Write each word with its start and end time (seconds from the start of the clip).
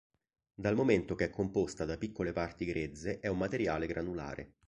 Dal 0.55 0.73
momento 0.73 1.13
che 1.13 1.25
è 1.25 1.29
composta 1.29 1.85
da 1.85 1.95
piccole 1.95 2.31
parti 2.33 2.65
grezze 2.65 3.19
è 3.19 3.27
un 3.27 3.37
materiale 3.37 3.85
granulare. 3.85 4.55